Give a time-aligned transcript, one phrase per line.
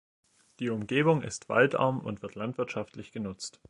[0.57, 3.59] Die Umgebung ist waldarm und wird landwirtschaftlich genutzt.